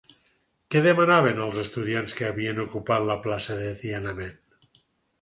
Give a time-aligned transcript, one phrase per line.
[0.75, 4.37] Què demanaven els estudiants que havien ocupat la plaça de Tiananmen?